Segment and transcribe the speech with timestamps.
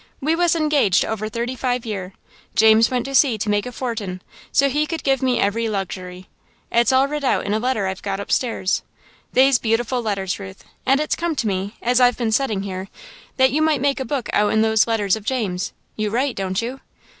[0.19, 2.13] "We was engaged over thirty five year.
[2.55, 6.27] James went to sea to make a fortin', so he could give me every luxury.
[6.71, 8.81] It's all writ out in a letter I've got upstairs.
[9.33, 12.87] They's beautiful letters, Ruth, and it's come to me, as I've been settin' here,
[13.37, 15.71] that you might make a book out'n these letters of James's.
[15.95, 16.79] You write, don't you?"